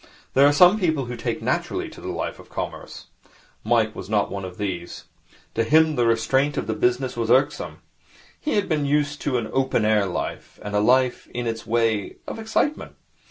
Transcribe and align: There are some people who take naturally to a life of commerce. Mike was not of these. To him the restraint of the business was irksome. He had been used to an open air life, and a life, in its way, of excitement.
There 0.33 0.47
are 0.47 0.51
some 0.51 0.79
people 0.79 1.05
who 1.05 1.15
take 1.15 1.43
naturally 1.43 1.87
to 1.89 2.01
a 2.01 2.09
life 2.11 2.39
of 2.39 2.49
commerce. 2.49 3.05
Mike 3.63 3.93
was 3.95 4.09
not 4.09 4.31
of 4.43 4.57
these. 4.57 5.03
To 5.53 5.63
him 5.63 5.95
the 5.95 6.07
restraint 6.07 6.57
of 6.57 6.65
the 6.65 6.73
business 6.73 7.15
was 7.15 7.29
irksome. 7.29 7.81
He 8.39 8.55
had 8.55 8.67
been 8.67 8.85
used 8.87 9.21
to 9.21 9.37
an 9.37 9.47
open 9.53 9.85
air 9.85 10.07
life, 10.07 10.57
and 10.63 10.75
a 10.75 10.79
life, 10.79 11.27
in 11.35 11.45
its 11.45 11.67
way, 11.67 12.15
of 12.27 12.39
excitement. 12.39 12.95